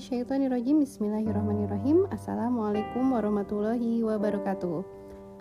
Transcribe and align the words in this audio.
Auzubillahiminasyaitonirrojim 0.00 0.80
Bismillahirrahmanirrahim. 0.80 2.08
Assalamualaikum 2.08 3.04
warahmatullahi 3.12 4.00
wabarakatuh. 4.00 4.80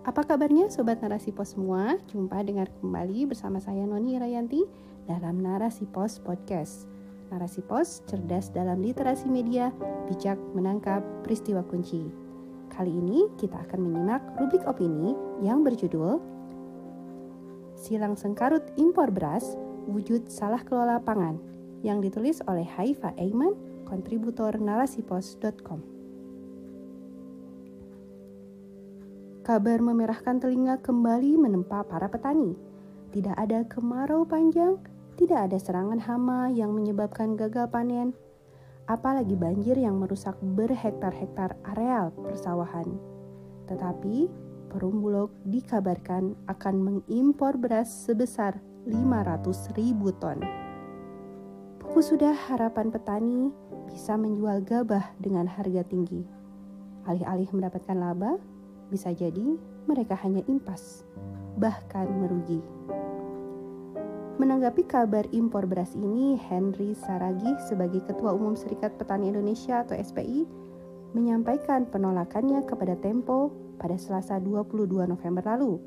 Apa 0.03 0.27
kabarnya 0.27 0.67
Sobat 0.67 0.99
Narasi 0.99 1.31
Pos 1.31 1.55
semua? 1.55 1.95
Jumpa 2.11 2.43
dengar 2.43 2.67
kembali 2.83 3.31
bersama 3.31 3.63
saya 3.63 3.87
Noni 3.87 4.19
Rayanti 4.19 4.67
dalam 5.07 5.39
Narasi 5.39 5.87
Pos 5.87 6.19
Podcast. 6.19 6.91
Narasi 7.31 7.63
Pos 7.63 8.03
cerdas 8.03 8.51
dalam 8.51 8.83
literasi 8.83 9.31
media, 9.31 9.71
bijak 10.11 10.35
menangkap 10.51 11.07
peristiwa 11.23 11.63
kunci. 11.63 12.11
Kali 12.67 12.91
ini 12.91 13.31
kita 13.39 13.63
akan 13.63 13.79
menyimak 13.79 14.19
rubrik 14.43 14.67
opini 14.67 15.15
yang 15.39 15.63
berjudul 15.63 16.19
Silang 17.79 18.19
Sengkarut 18.19 18.75
Impor 18.75 19.07
Beras, 19.07 19.55
Wujud 19.87 20.27
Salah 20.27 20.67
Kelola 20.67 20.99
Pangan 20.99 21.39
yang 21.79 22.03
ditulis 22.03 22.43
oleh 22.43 22.67
Haifa 22.67 23.15
Aiman 23.15 23.68
kontributor 23.89 24.53
narasipos.com. 24.61 25.81
Kabar 29.41 29.81
memerahkan 29.81 30.37
telinga 30.37 30.77
kembali 30.77 31.41
menempa 31.41 31.81
para 31.89 32.05
petani. 32.05 32.53
Tidak 33.09 33.33
ada 33.33 33.65
kemarau 33.65 34.21
panjang, 34.29 34.77
tidak 35.17 35.49
ada 35.49 35.57
serangan 35.57 35.97
hama 35.97 36.53
yang 36.53 36.69
menyebabkan 36.69 37.33
gagal 37.33 37.65
panen, 37.73 38.13
apalagi 38.85 39.33
banjir 39.33 39.73
yang 39.73 39.97
merusak 39.97 40.37
berhektar-hektar 40.37 41.57
areal 41.65 42.13
persawahan. 42.13 42.85
Tetapi, 43.65 44.29
Perum 44.69 45.01
Bulog 45.01 45.33
dikabarkan 45.49 46.37
akan 46.45 46.75
mengimpor 46.77 47.57
beras 47.57 47.89
sebesar 47.89 48.61
500 48.85 49.73
ribu 49.73 50.13
ton. 50.13 50.68
Sudah 51.97 52.33
harapan 52.33 52.89
petani 52.89 53.53
bisa 53.89 54.17
menjual 54.17 54.65
gabah 54.65 55.13
dengan 55.21 55.45
harga 55.45 55.85
tinggi. 55.85 56.25
Alih-alih 57.05 57.49
mendapatkan 57.53 57.93
laba, 57.93 58.41
bisa 58.89 59.13
jadi 59.13 59.57
mereka 59.85 60.17
hanya 60.25 60.41
impas, 60.49 61.05
bahkan 61.61 62.09
merugi. 62.09 62.65
Menanggapi 64.41 64.89
kabar 64.89 65.29
impor 65.29 65.69
beras 65.69 65.93
ini, 65.93 66.33
Henry 66.49 66.97
Saragi 66.97 67.53
sebagai 67.69 68.01
Ketua 68.09 68.33
Umum 68.33 68.57
Serikat 68.57 68.97
Petani 68.97 69.29
Indonesia 69.29 69.85
atau 69.85 69.93
SPI 69.93 70.49
menyampaikan 71.13 71.85
penolakannya 71.93 72.65
kepada 72.65 72.97
Tempo 72.97 73.53
pada 73.77 74.01
Selasa 74.01 74.41
22 74.41 75.05
November 75.05 75.45
lalu. 75.45 75.77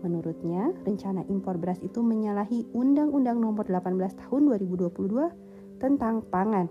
Menurutnya, 0.00 0.72
rencana 0.88 1.20
impor 1.28 1.60
beras 1.60 1.80
itu 1.84 2.00
menyalahi 2.00 2.64
Undang-Undang 2.72 3.44
Nomor 3.44 3.68
18 3.68 4.24
Tahun 4.24 4.42
2022 4.56 5.45
tentang 5.78 6.24
pangan 6.28 6.68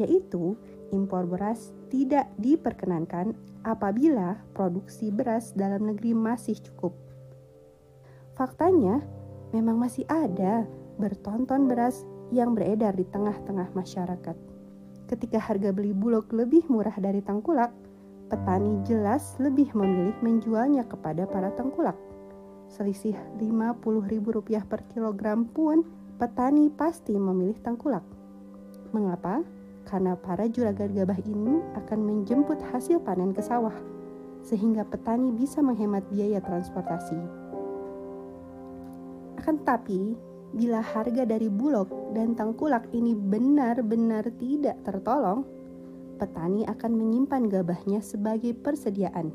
yaitu 0.00 0.56
impor 0.92 1.28
beras 1.28 1.72
tidak 1.92 2.28
diperkenankan 2.40 3.36
apabila 3.64 4.40
produksi 4.56 5.12
beras 5.12 5.52
dalam 5.52 5.92
negeri 5.92 6.16
masih 6.16 6.56
cukup. 6.58 6.96
Faktanya, 8.32 9.04
memang 9.52 9.76
masih 9.76 10.08
ada 10.08 10.64
bertonton 10.96 11.68
beras 11.68 12.04
yang 12.32 12.56
beredar 12.56 12.96
di 12.96 13.04
tengah-tengah 13.04 13.68
masyarakat. 13.76 14.36
Ketika 15.08 15.36
harga 15.36 15.68
beli 15.76 15.92
bulog 15.92 16.32
lebih 16.32 16.64
murah 16.72 16.96
dari 16.96 17.20
tengkulak, 17.20 17.68
petani 18.32 18.80
jelas 18.88 19.36
lebih 19.36 19.68
memilih 19.76 20.16
menjualnya 20.24 20.88
kepada 20.88 21.28
para 21.28 21.52
tengkulak. 21.52 21.96
Selisih 22.72 23.12
Rp50.000 23.36 24.64
per 24.64 24.80
kilogram 24.88 25.44
pun 25.44 25.84
petani 26.16 26.72
pasti 26.72 27.12
memilih 27.12 27.60
tengkulak. 27.60 28.21
Mengapa? 28.92 29.42
karena 29.92 30.14
para 30.14 30.46
juragan 30.46 30.94
gabah 30.94 31.20
ini 31.26 31.60
akan 31.76 31.98
menjemput 32.00 32.58
hasil 32.70 33.02
panen 33.02 33.34
ke 33.34 33.42
sawah, 33.42 33.74
sehingga 34.40 34.86
petani 34.86 35.34
bisa 35.34 35.60
menghemat 35.60 36.06
biaya 36.10 36.38
transportasi. 36.40 37.18
Akan 39.42 39.58
tetapi, 39.60 40.14
bila 40.54 40.80
harga 40.80 41.26
dari 41.26 41.50
bulog 41.50 41.90
dan 42.14 42.32
tengkulak 42.38 42.86
ini 42.94 43.16
benar-benar 43.16 44.30
tidak 44.38 44.78
tertolong, 44.86 45.42
petani 46.16 46.62
akan 46.64 46.92
menyimpan 46.94 47.50
gabahnya 47.50 47.98
sebagai 48.00 48.54
persediaan, 48.54 49.34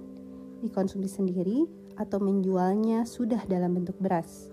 dikonsumsi 0.63 1.11
sendiri 1.21 1.67
atau 1.99 2.17
menjualnya 2.17 3.03
sudah 3.03 3.43
dalam 3.49 3.75
bentuk 3.75 3.97
beras. 3.99 4.49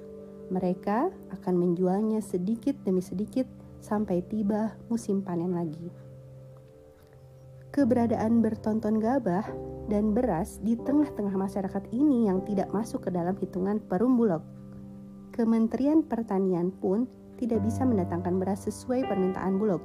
Mereka 0.52 1.08
akan 1.32 1.54
menjualnya 1.56 2.20
sedikit 2.20 2.76
demi 2.84 3.00
sedikit 3.00 3.63
sampai 3.84 4.24
tiba 4.24 4.72
musim 4.88 5.20
panen 5.20 5.52
lagi. 5.52 5.92
Keberadaan 7.74 8.40
bertonton 8.40 8.96
gabah 8.96 9.44
dan 9.92 10.16
beras 10.16 10.62
di 10.64 10.78
tengah-tengah 10.80 11.36
masyarakat 11.36 11.84
ini 11.92 12.32
yang 12.32 12.40
tidak 12.48 12.72
masuk 12.72 13.04
ke 13.04 13.10
dalam 13.12 13.36
hitungan 13.36 13.82
perum 13.84 14.16
bulog. 14.16 14.40
Kementerian 15.34 16.00
Pertanian 16.06 16.72
pun 16.72 17.04
tidak 17.36 17.66
bisa 17.66 17.82
mendatangkan 17.82 18.38
beras 18.38 18.64
sesuai 18.64 19.04
permintaan 19.10 19.58
bulog. 19.58 19.82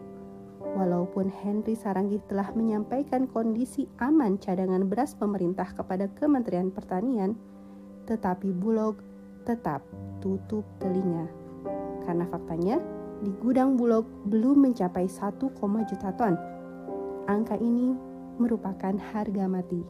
Walaupun 0.62 1.34
Henry 1.34 1.74
Saranggi 1.74 2.22
telah 2.30 2.54
menyampaikan 2.54 3.26
kondisi 3.26 3.90
aman 3.98 4.38
cadangan 4.38 4.86
beras 4.86 5.18
pemerintah 5.18 5.74
kepada 5.74 6.06
Kementerian 6.14 6.70
Pertanian, 6.70 7.34
tetapi 8.06 8.54
Bulog 8.54 9.02
tetap 9.50 9.82
tutup 10.22 10.62
telinga. 10.78 11.26
Karena 12.06 12.30
faktanya, 12.30 12.78
di 13.20 13.32
gudang 13.44 13.76
Bulog 13.76 14.08
belum 14.32 14.64
mencapai 14.70 15.08
1, 15.08 15.40
juta 15.88 16.10
ton. 16.16 16.40
Angka 17.28 17.60
ini 17.60 17.94
merupakan 18.40 18.96
harga 19.12 19.46
mati. 19.46 19.84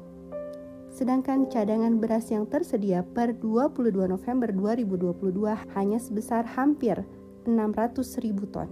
Sedangkan 0.90 1.46
cadangan 1.46 2.02
beras 2.02 2.34
yang 2.34 2.50
tersedia 2.50 3.06
per 3.06 3.38
22 3.38 3.94
November 4.10 4.50
2022 4.50 5.78
hanya 5.78 6.02
sebesar 6.02 6.44
hampir 6.58 7.06
600 7.46 8.26
ribu 8.26 8.50
ton. 8.50 8.68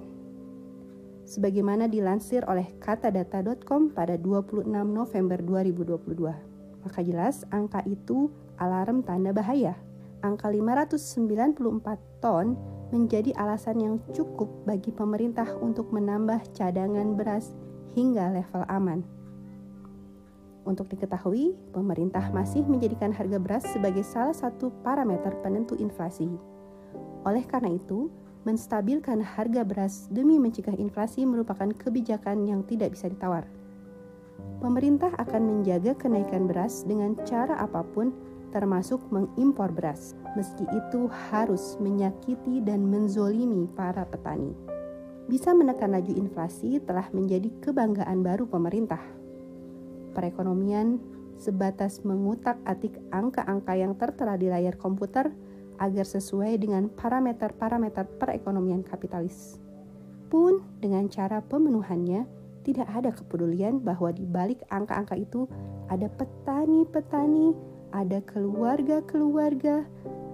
Sebagaimana 1.28 1.86
dilansir 1.86 2.42
oleh 2.50 2.66
katadata.com 2.82 3.94
pada 3.94 4.18
26 4.18 4.66
November 4.74 5.38
2022. 5.44 6.82
Maka 6.82 7.00
jelas 7.04 7.44
angka 7.54 7.84
itu 7.86 8.32
alarm 8.58 9.06
tanda 9.06 9.36
bahaya. 9.36 9.78
Angka 10.26 10.50
594 10.50 12.24
ton 12.24 12.58
menjadi 12.92 13.36
alasan 13.36 13.78
yang 13.84 13.96
cukup 14.16 14.48
bagi 14.64 14.94
pemerintah 14.96 15.48
untuk 15.60 15.92
menambah 15.92 16.56
cadangan 16.56 17.16
beras 17.20 17.52
hingga 17.96 18.32
level 18.32 18.64
aman. 18.72 19.04
Untuk 20.68 20.92
diketahui, 20.92 21.56
pemerintah 21.72 22.28
masih 22.36 22.68
menjadikan 22.68 23.16
harga 23.16 23.40
beras 23.40 23.64
sebagai 23.72 24.04
salah 24.04 24.36
satu 24.36 24.68
parameter 24.84 25.32
penentu 25.40 25.80
inflasi. 25.80 26.28
Oleh 27.24 27.48
karena 27.48 27.72
itu, 27.72 28.12
menstabilkan 28.44 29.24
harga 29.24 29.64
beras 29.64 30.12
demi 30.12 30.40
mencegah 30.40 30.76
inflasi 30.76 31.24
merupakan 31.24 31.72
kebijakan 31.72 32.48
yang 32.48 32.64
tidak 32.68 32.96
bisa 32.96 33.08
ditawar. 33.08 33.48
Pemerintah 34.60 35.12
akan 35.16 35.42
menjaga 35.44 35.96
kenaikan 35.96 36.48
beras 36.52 36.84
dengan 36.84 37.16
cara 37.24 37.60
apa 37.60 37.84
pun 37.84 38.12
termasuk 38.52 39.04
mengimpor 39.12 39.72
beras, 39.72 40.16
meski 40.36 40.64
itu 40.70 41.10
harus 41.32 41.76
menyakiti 41.80 42.64
dan 42.64 42.88
menzolimi 42.88 43.68
para 43.76 44.08
petani. 44.08 44.56
Bisa 45.28 45.52
menekan 45.52 45.92
laju 45.92 46.14
inflasi 46.16 46.80
telah 46.88 47.12
menjadi 47.12 47.52
kebanggaan 47.60 48.24
baru 48.24 48.48
pemerintah. 48.48 49.04
Perekonomian 50.16 50.98
sebatas 51.38 52.02
mengutak-atik 52.02 52.98
angka-angka 53.12 53.74
yang 53.76 53.94
tertera 54.00 54.40
di 54.40 54.48
layar 54.50 54.80
komputer 54.80 55.30
agar 55.78 56.06
sesuai 56.08 56.58
dengan 56.58 56.90
parameter-parameter 56.90 58.18
perekonomian 58.18 58.82
kapitalis. 58.82 59.62
Pun 60.28 60.60
dengan 60.82 61.08
cara 61.08 61.40
pemenuhannya, 61.44 62.26
tidak 62.68 62.88
ada 62.92 63.16
kepedulian 63.16 63.80
bahwa 63.80 64.12
di 64.12 64.28
balik 64.28 64.60
angka-angka 64.68 65.16
itu 65.16 65.48
ada 65.88 66.12
petani-petani 66.12 67.77
ada 67.92 68.20
keluarga-keluarga, 68.26 69.88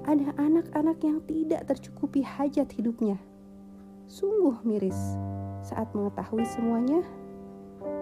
ada 0.04 0.28
anak-anak 0.42 0.98
yang 1.06 1.20
tidak 1.30 1.70
tercukupi 1.70 2.26
hajat 2.26 2.68
hidupnya. 2.74 3.20
Sungguh 4.10 4.60
miris 4.68 4.98
saat 5.64 5.88
mengetahui 5.96 6.44
semuanya, 6.50 7.02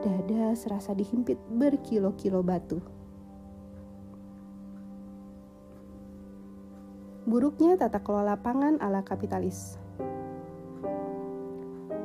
dada 0.01 0.57
serasa 0.57 0.97
dihimpit 0.97 1.37
berkilo-kilo 1.53 2.41
batu. 2.41 2.81
Buruknya 7.21 7.77
tata 7.77 8.01
kelola 8.01 8.33
pangan 8.33 8.81
ala 8.81 9.05
kapitalis. 9.05 9.77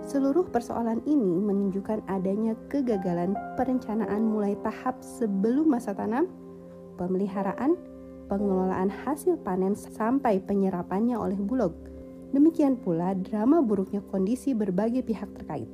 Seluruh 0.06 0.46
persoalan 0.46 1.02
ini 1.02 1.42
menunjukkan 1.42 2.06
adanya 2.06 2.54
kegagalan 2.70 3.34
perencanaan 3.58 4.22
mulai 4.22 4.54
tahap 4.62 5.02
sebelum 5.02 5.66
masa 5.66 5.98
tanam 5.98 6.30
pemeliharaan, 6.96 7.76
pengelolaan 8.26 8.90
hasil 8.90 9.38
panen 9.44 9.76
sampai 9.76 10.42
penyerapannya 10.42 11.14
oleh 11.14 11.38
Bulog. 11.38 11.76
Demikian 12.34 12.80
pula 12.80 13.14
drama 13.14 13.62
buruknya 13.62 14.02
kondisi 14.10 14.52
berbagai 14.52 15.06
pihak 15.06 15.30
terkait. 15.38 15.70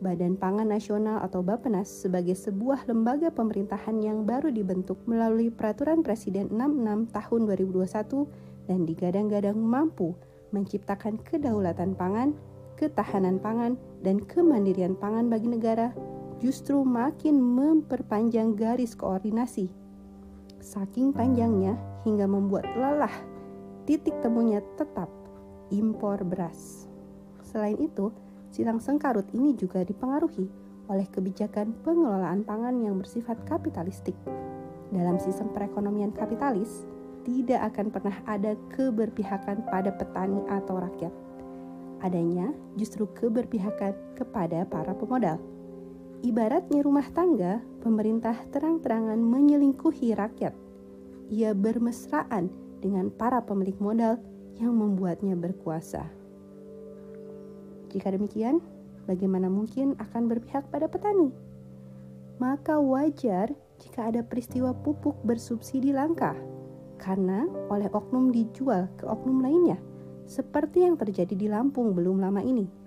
Badan 0.00 0.40
Pangan 0.40 0.72
Nasional 0.72 1.20
atau 1.20 1.44
Bappenas 1.44 1.84
sebagai 1.84 2.32
sebuah 2.32 2.88
lembaga 2.88 3.28
pemerintahan 3.28 4.00
yang 4.00 4.24
baru 4.24 4.48
dibentuk 4.48 4.96
melalui 5.04 5.52
Peraturan 5.52 6.00
Presiden 6.00 6.48
66 6.48 7.12
tahun 7.12 7.40
2021 7.44 8.64
dan 8.64 8.88
digadang-gadang 8.88 9.60
mampu 9.60 10.16
menciptakan 10.56 11.20
kedaulatan 11.20 11.92
pangan, 11.92 12.32
ketahanan 12.80 13.36
pangan, 13.36 13.76
dan 14.00 14.24
kemandirian 14.24 14.96
pangan 14.96 15.28
bagi 15.28 15.52
negara 15.52 15.92
justru 16.40 16.80
makin 16.80 17.36
memperpanjang 17.36 18.56
garis 18.56 18.96
koordinasi. 18.96 19.68
Saking 20.60 21.16
panjangnya 21.16 21.72
hingga 22.04 22.28
membuat 22.28 22.68
lelah, 22.76 23.12
titik 23.88 24.12
temunya 24.20 24.60
tetap 24.76 25.08
impor 25.72 26.20
beras. 26.20 26.84
Selain 27.40 27.80
itu, 27.80 28.12
silang 28.52 28.76
sengkarut 28.76 29.24
ini 29.32 29.56
juga 29.56 29.80
dipengaruhi 29.80 30.46
oleh 30.92 31.06
kebijakan 31.08 31.72
pengelolaan 31.80 32.44
pangan 32.44 32.76
yang 32.84 33.00
bersifat 33.00 33.40
kapitalistik. 33.48 34.14
Dalam 34.92 35.16
sistem 35.16 35.48
perekonomian 35.54 36.12
kapitalis, 36.12 36.84
tidak 37.24 37.72
akan 37.72 37.88
pernah 37.88 38.16
ada 38.28 38.52
keberpihakan 38.76 39.64
pada 39.70 39.94
petani 39.96 40.44
atau 40.50 40.76
rakyat. 40.76 41.14
Adanya 42.04 42.52
justru 42.76 43.08
keberpihakan 43.16 43.96
kepada 44.18 44.66
para 44.66 44.92
pemodal. 44.92 45.40
Ibaratnya 46.20 46.84
rumah 46.84 47.08
tangga, 47.16 47.64
pemerintah 47.80 48.36
terang-terangan 48.52 49.16
menyelingkuhi 49.16 50.12
rakyat. 50.12 50.52
Ia 51.32 51.56
bermesraan 51.56 52.52
dengan 52.84 53.08
para 53.08 53.40
pemilik 53.40 53.80
modal 53.80 54.20
yang 54.60 54.76
membuatnya 54.76 55.32
berkuasa. 55.32 56.04
Jika 57.88 58.12
demikian, 58.12 58.60
bagaimana 59.08 59.48
mungkin 59.48 59.96
akan 59.96 60.28
berpihak 60.28 60.68
pada 60.68 60.92
petani? 60.92 61.32
Maka 62.36 62.76
wajar 62.76 63.56
jika 63.80 64.12
ada 64.12 64.20
peristiwa 64.20 64.76
pupuk 64.76 65.16
bersubsidi 65.24 65.88
langka, 65.88 66.36
karena 67.00 67.48
oleh 67.72 67.88
oknum 67.96 68.28
dijual 68.28 68.92
ke 69.00 69.08
oknum 69.08 69.40
lainnya, 69.40 69.80
seperti 70.28 70.84
yang 70.84 71.00
terjadi 71.00 71.32
di 71.32 71.48
Lampung 71.48 71.96
belum 71.96 72.20
lama 72.20 72.44
ini 72.44 72.79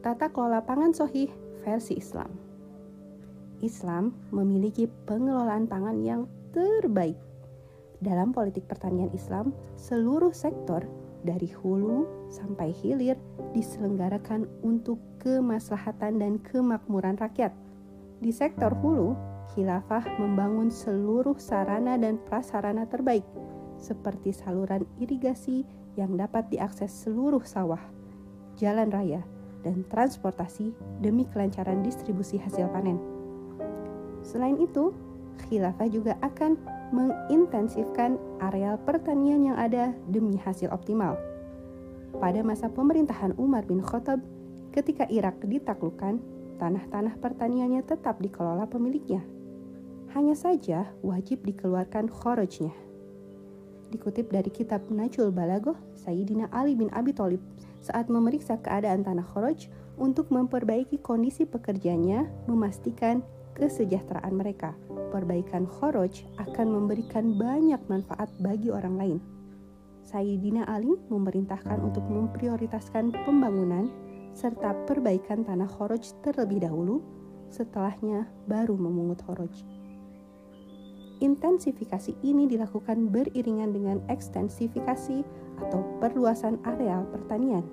Tata 0.00 0.30
kelola 0.30 0.62
pangan 0.62 0.94
sohih 0.94 1.26
versi 1.66 1.98
Islam. 1.98 2.30
Islam 3.58 4.14
memiliki 4.30 4.86
pengelolaan 5.08 5.66
pangan 5.66 5.98
yang 6.04 6.30
terbaik. 6.54 7.18
Dalam 7.98 8.30
politik 8.30 8.68
pertanian 8.68 9.10
Islam, 9.16 9.50
seluruh 9.74 10.30
sektor 10.30 10.84
dari 11.24 11.50
hulu 11.50 12.06
sampai 12.30 12.70
hilir 12.70 13.18
diselenggarakan 13.56 14.46
untuk 14.62 15.00
kemaslahatan 15.18 16.22
dan 16.22 16.38
kemakmuran 16.44 17.18
rakyat. 17.18 17.50
Di 18.22 18.30
sektor 18.30 18.70
hulu, 18.78 19.16
khilafah 19.56 20.06
membangun 20.22 20.70
seluruh 20.70 21.34
sarana 21.40 21.98
dan 21.98 22.20
prasarana 22.28 22.86
terbaik 22.86 23.24
seperti 23.80 24.32
saluran 24.32 24.84
irigasi 25.00 25.64
yang 25.96 26.16
dapat 26.16 26.48
diakses 26.52 26.92
seluruh 26.92 27.42
sawah, 27.42 27.80
jalan 28.60 28.92
raya, 28.92 29.24
dan 29.64 29.82
transportasi 29.88 30.70
demi 31.00 31.24
kelancaran 31.32 31.80
distribusi 31.80 32.36
hasil 32.36 32.68
panen. 32.70 33.00
Selain 34.22 34.56
itu, 34.60 34.92
khilafah 35.48 35.88
juga 35.88 36.14
akan 36.20 36.54
mengintensifkan 36.94 38.20
areal 38.38 38.78
pertanian 38.84 39.42
yang 39.42 39.58
ada 39.58 39.90
demi 40.06 40.38
hasil 40.38 40.70
optimal. 40.70 41.18
Pada 42.16 42.40
masa 42.46 42.70
pemerintahan 42.70 43.34
Umar 43.36 43.66
bin 43.66 43.82
Khattab, 43.82 44.22
ketika 44.70 45.04
Irak 45.10 45.42
ditaklukkan, 45.42 46.22
tanah-tanah 46.56 47.20
pertaniannya 47.20 47.84
tetap 47.84 48.22
dikelola 48.22 48.64
pemiliknya. 48.70 49.20
Hanya 50.16 50.32
saja 50.32 50.88
wajib 51.04 51.44
dikeluarkan 51.44 52.08
khorojnya 52.08 52.85
dikutip 53.90 54.32
dari 54.32 54.50
kitab 54.50 54.86
Najul 54.90 55.30
Balagoh 55.30 55.78
Sayyidina 55.94 56.50
Ali 56.54 56.78
bin 56.78 56.90
Abi 56.94 57.10
Thalib 57.10 57.42
saat 57.82 58.10
memeriksa 58.10 58.58
keadaan 58.58 59.06
tanah 59.06 59.22
Khoroj 59.22 59.70
untuk 59.96 60.28
memperbaiki 60.28 61.00
kondisi 61.00 61.46
pekerjanya, 61.48 62.26
memastikan 62.50 63.22
kesejahteraan 63.56 64.34
mereka. 64.36 64.76
Perbaikan 65.10 65.64
Khoroj 65.64 66.26
akan 66.36 66.66
memberikan 66.68 67.34
banyak 67.38 67.80
manfaat 67.88 68.28
bagi 68.42 68.68
orang 68.68 68.94
lain. 69.00 69.18
Sayyidina 70.06 70.68
Ali 70.70 70.94
memerintahkan 71.10 71.82
untuk 71.82 72.06
memprioritaskan 72.06 73.10
pembangunan 73.26 73.90
serta 74.36 74.76
perbaikan 74.84 75.42
tanah 75.42 75.66
Khoroj 75.66 76.04
terlebih 76.22 76.62
dahulu, 76.62 77.02
setelahnya 77.48 78.28
baru 78.46 78.76
memungut 78.76 79.24
Khoroj. 79.24 79.75
Intensifikasi 81.24 82.12
ini 82.20 82.44
dilakukan 82.44 83.08
beriringan 83.08 83.72
dengan 83.72 83.98
ekstensifikasi 84.12 85.24
atau 85.64 85.80
perluasan 85.96 86.60
areal 86.68 87.08
pertanian. 87.08 87.64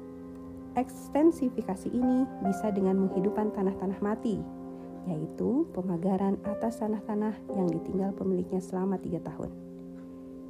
Ekstensifikasi 0.80 1.92
ini 1.92 2.24
bisa 2.48 2.72
dengan 2.72 3.04
menghidupkan 3.04 3.52
tanah-tanah 3.52 4.00
mati, 4.00 4.40
yaitu 5.12 5.68
pemagaran 5.76 6.40
atas 6.48 6.80
tanah-tanah 6.80 7.36
yang 7.52 7.68
ditinggal 7.68 8.16
pemiliknya 8.16 8.64
selama 8.64 8.96
tiga 9.04 9.20
tahun. 9.28 9.52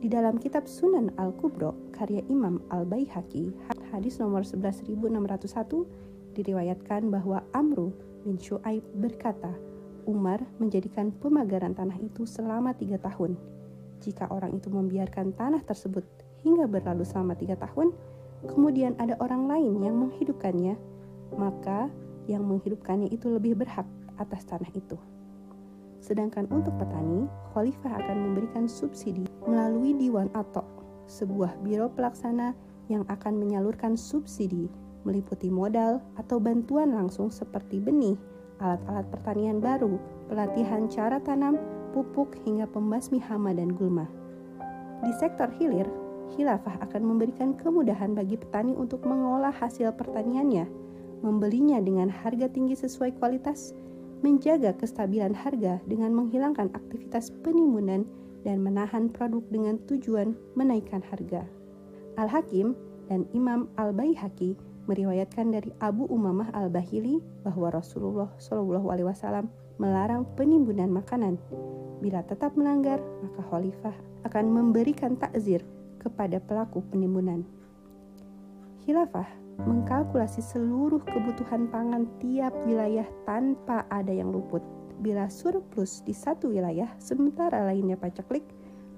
Di 0.04 0.12
dalam 0.12 0.38
kitab 0.38 0.70
Sunan 0.70 1.16
Al-Kubro, 1.18 1.74
karya 1.96 2.22
Imam 2.30 2.62
Al-Baihaqi, 2.70 3.56
hadis 3.90 4.22
nomor 4.22 4.46
11601, 4.46 5.88
diriwayatkan 6.36 7.08
bahwa 7.08 7.42
Amru 7.56 7.96
bin 8.28 8.36
Shu'aib 8.36 8.84
berkata, 9.00 9.56
Umar 10.06 10.44
menjadikan 10.60 11.12
pemagaran 11.16 11.74
tanah 11.74 11.98
itu 12.00 12.28
selama 12.28 12.76
tiga 12.76 13.00
tahun. 13.00 13.40
Jika 14.04 14.28
orang 14.32 14.56
itu 14.56 14.68
membiarkan 14.68 15.32
tanah 15.36 15.64
tersebut 15.64 16.04
hingga 16.44 16.68
berlalu 16.68 17.08
selama 17.08 17.40
tiga 17.40 17.56
tahun, 17.56 17.96
kemudian 18.48 19.00
ada 19.00 19.16
orang 19.24 19.48
lain 19.48 19.80
yang 19.80 19.96
menghidupkannya, 19.96 20.76
maka 21.40 21.88
yang 22.28 22.44
menghidupkannya 22.44 23.12
itu 23.12 23.32
lebih 23.32 23.56
berhak 23.56 23.88
atas 24.20 24.44
tanah 24.44 24.70
itu. 24.76 25.00
Sedangkan 26.04 26.52
untuk 26.52 26.76
petani, 26.76 27.32
khalifah 27.56 27.96
akan 28.04 28.18
memberikan 28.20 28.68
subsidi 28.68 29.24
melalui 29.48 29.96
Diwan 29.96 30.28
Atok, 30.36 30.68
sebuah 31.08 31.56
biro 31.64 31.88
pelaksana 31.96 32.52
yang 32.92 33.08
akan 33.08 33.40
menyalurkan 33.40 33.96
subsidi 33.96 34.68
meliputi 35.04 35.52
modal 35.52 36.00
atau 36.16 36.40
bantuan 36.40 36.96
langsung 36.96 37.28
seperti 37.28 37.80
benih, 37.80 38.16
alat-alat 38.62 39.08
pertanian 39.10 39.58
baru, 39.64 39.98
pelatihan 40.30 40.90
cara 40.92 41.22
tanam, 41.22 41.58
pupuk 41.94 42.38
hingga 42.44 42.66
pembasmi 42.70 43.22
hama 43.22 43.54
dan 43.54 43.74
gulma. 43.74 44.10
Di 45.04 45.14
sektor 45.18 45.50
hilir, 45.58 45.86
khilafah 46.34 46.82
akan 46.90 47.02
memberikan 47.06 47.54
kemudahan 47.54 48.18
bagi 48.18 48.40
petani 48.40 48.74
untuk 48.74 49.06
mengolah 49.06 49.54
hasil 49.54 49.94
pertaniannya, 49.94 50.66
membelinya 51.22 51.78
dengan 51.80 52.10
harga 52.10 52.50
tinggi 52.50 52.74
sesuai 52.74 53.16
kualitas, 53.22 53.72
menjaga 54.24 54.74
kestabilan 54.80 55.36
harga 55.36 55.84
dengan 55.86 56.16
menghilangkan 56.16 56.72
aktivitas 56.74 57.30
penimbunan 57.44 58.08
dan 58.44 58.60
menahan 58.60 59.08
produk 59.12 59.44
dengan 59.52 59.80
tujuan 59.88 60.36
menaikkan 60.56 61.04
harga. 61.12 61.44
Al-Hakim 62.20 62.76
dan 63.08 63.28
Imam 63.36 63.68
Al-Baihaqi 63.76 64.56
meriwayatkan 64.86 65.52
dari 65.54 65.72
Abu 65.80 66.08
Umamah 66.12 66.52
Al-Bahili 66.52 67.24
bahwa 67.44 67.72
Rasulullah 67.72 68.30
Shallallahu 68.40 68.92
alaihi 68.92 69.08
wasallam 69.08 69.48
melarang 69.80 70.28
penimbunan 70.36 70.92
makanan. 70.92 71.40
Bila 72.04 72.20
tetap 72.28 72.54
melanggar, 72.60 73.00
maka 73.24 73.42
khalifah 73.48 73.96
akan 74.28 74.46
memberikan 74.52 75.16
takzir 75.16 75.64
kepada 76.04 76.44
pelaku 76.44 76.84
penimbunan. 76.92 77.48
Khilafah 78.84 79.28
mengkalkulasi 79.64 80.44
seluruh 80.44 81.00
kebutuhan 81.08 81.72
pangan 81.72 82.10
tiap 82.20 82.52
wilayah 82.68 83.08
tanpa 83.24 83.88
ada 83.88 84.12
yang 84.12 84.36
luput. 84.36 84.60
Bila 85.00 85.32
surplus 85.32 86.04
di 86.04 86.12
satu 86.12 86.52
wilayah, 86.52 86.92
sementara 87.00 87.64
lainnya 87.64 87.96
paceklik, 87.96 88.44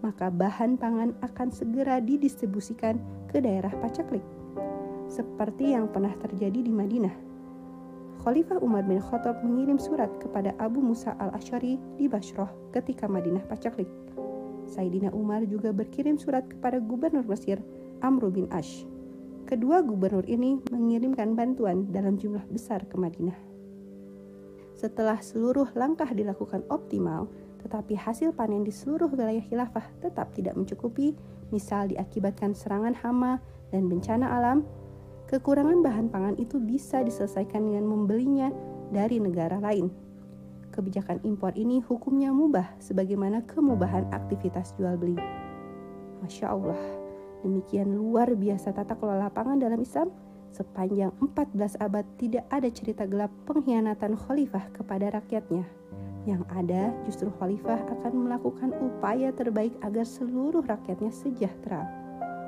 maka 0.01 0.33
bahan 0.33 0.77
pangan 0.77 1.13
akan 1.21 1.49
segera 1.53 2.01
didistribusikan 2.01 2.97
ke 3.29 3.41
daerah 3.41 3.73
paceklik. 3.81 4.25
Seperti 5.15 5.71
yang 5.71 5.87
pernah 5.95 6.11
terjadi 6.19 6.59
di 6.59 6.75
Madinah. 6.75 7.15
Khalifah 8.19 8.59
Umar 8.59 8.83
bin 8.83 8.99
Khattab 8.99 9.39
mengirim 9.47 9.79
surat 9.79 10.11
kepada 10.19 10.51
Abu 10.59 10.83
Musa 10.83 11.15
al-Ashari 11.23 11.79
di 11.95 12.11
Basroh 12.11 12.51
ketika 12.75 13.07
Madinah 13.07 13.47
paceklik. 13.47 13.87
Sayyidina 14.67 15.15
Umar 15.15 15.47
juga 15.47 15.71
berkirim 15.71 16.19
surat 16.19 16.43
kepada 16.51 16.83
Gubernur 16.83 17.23
Mesir 17.31 17.63
Amr 18.03 18.27
bin 18.27 18.51
Ash 18.51 18.83
Kedua 19.47 19.85
gubernur 19.85 20.27
ini 20.27 20.59
mengirimkan 20.67 21.31
bantuan 21.37 21.87
dalam 21.95 22.19
jumlah 22.19 22.43
besar 22.51 22.83
ke 22.83 22.99
Madinah. 22.99 23.37
Setelah 24.75 25.23
seluruh 25.23 25.71
langkah 25.79 26.11
dilakukan 26.11 26.67
optimal, 26.67 27.31
tetapi 27.63 27.95
hasil 27.95 28.35
panen 28.35 28.67
di 28.67 28.73
seluruh 28.73 29.07
wilayah 29.07 29.45
khilafah 29.47 29.85
tetap 30.03 30.35
tidak 30.35 30.59
mencukupi, 30.59 31.15
misal 31.55 31.87
diakibatkan 31.87 32.51
serangan 32.57 32.97
hama 32.99 33.39
dan 33.69 33.85
bencana 33.85 34.33
alam, 34.33 34.65
kekurangan 35.25 35.81
bahan 35.81 36.07
pangan 36.13 36.35
itu 36.37 36.61
bisa 36.61 37.01
diselesaikan 37.01 37.65
dengan 37.65 37.85
membelinya 37.89 38.53
dari 38.93 39.17
negara 39.17 39.57
lain. 39.57 39.89
Kebijakan 40.69 41.23
impor 41.23 41.55
ini 41.55 41.79
hukumnya 41.79 42.35
mubah 42.35 42.75
sebagaimana 42.83 43.47
kemubahan 43.47 44.11
aktivitas 44.11 44.75
jual 44.75 44.99
beli. 44.99 45.17
Masya 46.19 46.51
Allah. 46.51 46.81
Demikian 47.45 47.95
luar 47.95 48.33
biasa 48.33 48.73
tata 48.73 48.97
kelola 48.97 49.31
pangan 49.31 49.61
dalam 49.61 49.79
Islam. 49.79 50.11
Sepanjang 50.51 51.11
14 51.19 51.83
abad 51.83 52.05
tidak 52.15 52.47
ada 52.47 52.69
cerita 52.71 53.03
gelap 53.03 53.31
pengkhianatan 53.45 54.15
khalifah 54.15 54.71
kepada 54.71 55.15
rakyatnya. 55.15 55.67
Yang 56.25 56.43
ada 56.49 56.89
justru 57.05 57.29
khalifah 57.37 57.85
akan 57.85 58.13
melakukan 58.25 58.73
upaya 58.81 59.29
terbaik 59.29 59.77
agar 59.85 60.07
seluruh 60.07 60.65
rakyatnya 60.65 61.13
sejahtera. 61.13 61.85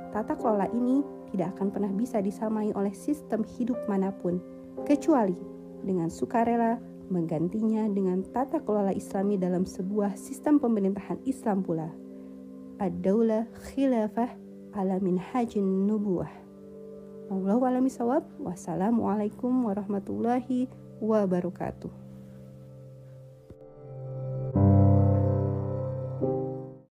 Tata 0.09 0.33
kelola 0.33 0.65
ini 0.73 1.05
tidak 1.37 1.53
akan 1.53 1.69
pernah 1.69 1.93
bisa 1.93 2.17
disamai 2.17 2.73
oleh 2.73 2.89
sistem 2.97 3.45
hidup 3.45 3.77
mana 3.85 4.09
pun, 4.09 4.41
kecuali 4.89 5.37
dengan 5.85 6.09
sukarela 6.09 6.81
menggantinya 7.13 7.85
dengan 7.93 8.25
tata 8.33 8.57
kelola 8.65 8.89
islami 8.89 9.37
dalam 9.37 9.61
sebuah 9.61 10.17
sistem 10.17 10.57
pemerintahan 10.57 11.21
Islam 11.29 11.61
pula. 11.61 11.93
Ad-daulah 12.81 13.45
khilafah 13.69 14.33
ala 14.73 14.97
minhajin 14.97 15.85
nubuah. 15.85 16.33
Wallahu 17.29 17.69
a'lam 17.69 17.85
Wassalamualaikum 18.41 19.69
warahmatullahi 19.69 20.65
wabarakatuh. 20.97 22.06